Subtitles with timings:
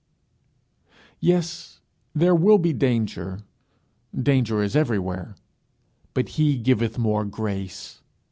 [1.19, 1.79] Yes,
[2.15, 3.41] there will be danger
[4.19, 5.35] danger as everywhere;
[6.15, 8.01] but he giveth more grace.